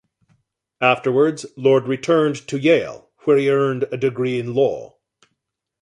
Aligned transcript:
Afterwards, 0.81 1.45
Lord 1.55 1.87
returned 1.87 2.37
to 2.47 2.57
Yale, 2.57 3.11
where 3.25 3.37
he 3.37 3.51
earned 3.51 3.83
a 3.91 3.97
degree 3.97 4.39
in 4.39 4.55
law. 4.55 4.95